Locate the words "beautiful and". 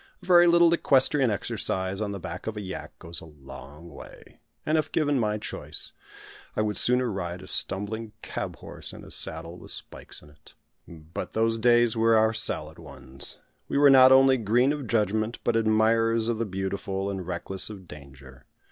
16.45-17.27